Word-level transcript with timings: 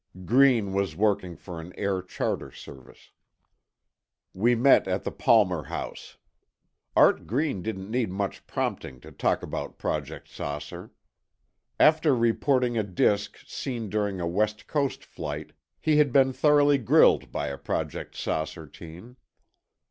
Green 0.25 0.73
was 0.73 0.95
working 0.95 1.35
for 1.35 1.61
an 1.61 1.73
air 1.77 2.01
charter 2.01 2.49
service 2.51 3.11
We 4.33 4.55
met 4.55 4.87
at 4.87 5.03
the 5.03 5.11
Palmer 5.11 5.65
House. 5.65 6.17
Art 6.95 7.27
Green 7.27 7.61
didn't 7.61 7.91
need 7.91 8.09
much 8.09 8.47
prompting 8.47 8.99
to 9.01 9.11
talk 9.11 9.43
about 9.43 9.77
Project 9.77 10.27
"Saucer." 10.27 10.89
After 11.79 12.15
reporting 12.15 12.79
a 12.79 12.83
disk, 12.83 13.37
seen 13.45 13.91
during 13.91 14.19
a 14.19 14.25
West 14.25 14.65
Coast 14.65 15.05
Right, 15.19 15.51
he 15.79 15.97
had 15.97 16.11
been 16.11 16.33
thoroughly 16.33 16.79
grilled 16.79 17.31
by 17.31 17.49
a 17.49 17.55
Project 17.59 18.15
"Saucer" 18.15 18.65
team. 18.65 19.17